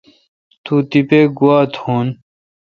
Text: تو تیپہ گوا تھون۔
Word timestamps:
تو 0.63 0.73
تیپہ 0.89 1.19
گوا 1.37 1.57
تھون۔ 1.73 2.05